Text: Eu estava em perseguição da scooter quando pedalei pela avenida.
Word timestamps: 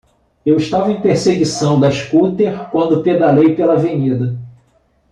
Eu 0.43 0.57
estava 0.57 0.91
em 0.91 0.99
perseguição 0.99 1.79
da 1.79 1.91
scooter 1.91 2.69
quando 2.71 3.03
pedalei 3.03 3.53
pela 3.55 3.73
avenida. 3.73 4.35